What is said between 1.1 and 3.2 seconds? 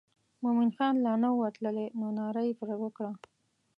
نه و تللی نو ناره یې پر وکړه.